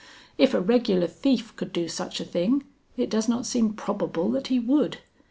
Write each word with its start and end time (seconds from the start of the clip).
If 0.35 0.55
a 0.55 0.59
regular 0.59 1.05
thief 1.05 1.55
could 1.55 1.71
do 1.71 1.87
such 1.87 2.19
a 2.19 2.25
thing, 2.25 2.63
it 2.97 3.07
does 3.07 3.29
not 3.29 3.45
seem 3.45 3.73
probable 3.75 4.31
that 4.31 4.47
he 4.47 4.57
would. 4.57 4.97